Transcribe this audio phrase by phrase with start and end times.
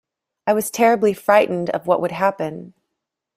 [0.47, 2.73] I was terribly frightened of what would happen.